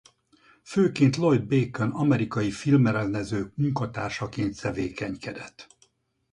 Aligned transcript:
Főként 0.63 1.15
Lloyd 1.15 1.45
Bacon 1.45 1.91
amerikai 1.91 2.51
filmrendező 2.51 3.51
munkatársaként 3.55 4.61
tevékenykedett. 4.61 5.67